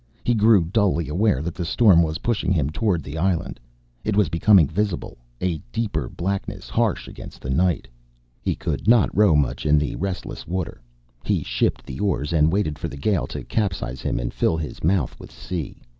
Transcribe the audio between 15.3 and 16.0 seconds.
sea.